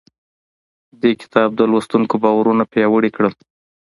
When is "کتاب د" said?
1.21-1.61